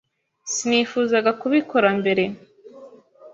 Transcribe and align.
Sinifuzaga 0.53 1.31
kubikora 1.41 1.87
mbere. 1.99 2.23